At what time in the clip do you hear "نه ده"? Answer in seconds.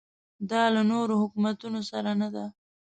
2.21-2.45